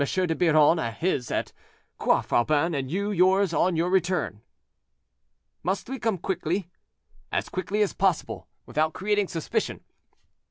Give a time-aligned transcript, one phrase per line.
[0.03, 1.51] de Biron his at the
[1.99, 4.41] Croix Faubin, and you yours on your return."
[5.61, 6.71] "Must we come quickly?"
[7.31, 9.81] "As quickly as possible, without creating suspicion.